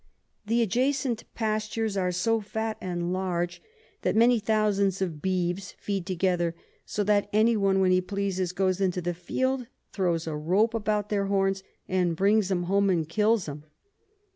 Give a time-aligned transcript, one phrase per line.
[0.47, 3.61] The adjacent Pastures are so fat and large,
[4.01, 6.55] that many thousands of Beeves feed together;
[6.87, 11.09] so that any one when he pleases goes into the Field, throws a Rope about
[11.09, 11.61] their Horns,
[12.15, 13.65] brings 'em home and kills 'em.